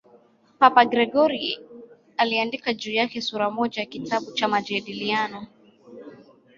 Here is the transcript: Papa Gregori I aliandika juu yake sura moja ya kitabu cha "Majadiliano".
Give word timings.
Papa 0.59 0.85
Gregori 0.85 1.53
I 1.53 1.57
aliandika 2.17 2.73
juu 2.73 2.91
yake 2.91 3.21
sura 3.21 3.49
moja 3.51 3.81
ya 3.81 3.85
kitabu 3.87 4.31
cha 4.31 4.47
"Majadiliano". 4.47 5.47